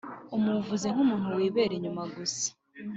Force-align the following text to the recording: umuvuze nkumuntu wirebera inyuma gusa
umuvuze 0.35 0.85
nkumuntu 0.93 1.27
wirebera 1.37 1.73
inyuma 1.75 2.03
gusa 2.15 2.47